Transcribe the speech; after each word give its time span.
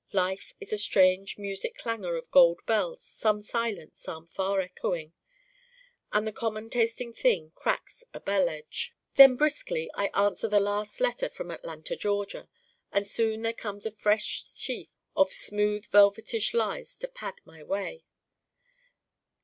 Life 0.13 0.55
is 0.59 0.73
a 0.73 0.79
strange 0.79 1.37
music 1.37 1.77
clangor 1.77 2.15
of 2.15 2.31
gold 2.31 2.65
bells, 2.65 3.03
some 3.03 3.39
silent, 3.39 3.95
some 3.95 4.25
far 4.25 4.59
echoing. 4.59 5.13
And 6.11 6.25
the 6.25 6.31
common 6.31 6.71
tasting 6.71 7.13
thing 7.13 7.51
cracks 7.53 8.03
a 8.11 8.19
bell 8.19 8.49
edge. 8.49 8.95
Then 9.13 9.35
briskly 9.35 9.91
I 9.93 10.07
answer 10.15 10.47
the 10.47 10.59
last 10.59 11.01
letter 11.01 11.29
from 11.29 11.51
Atlanta 11.51 11.95
Georgia 11.95 12.49
and 12.91 13.05
soon 13.05 13.43
there 13.43 13.53
comes 13.53 13.85
a 13.85 13.91
fresh 13.91 14.51
sheaf 14.55 14.89
of 15.15 15.31
smooth 15.31 15.85
velvetish 15.91 16.55
lies 16.55 16.97
to 16.97 17.07
pad 17.07 17.35
my 17.45 17.61
way. 17.61 18.03